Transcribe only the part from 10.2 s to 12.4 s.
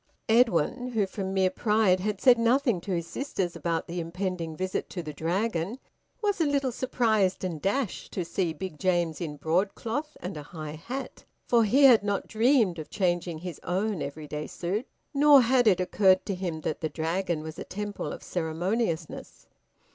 a high hat; for he had not